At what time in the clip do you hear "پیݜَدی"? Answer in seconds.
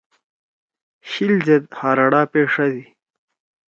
2.31-2.83